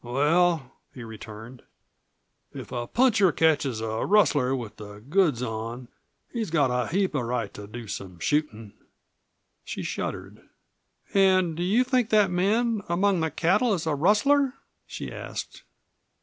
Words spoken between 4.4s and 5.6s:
with the goods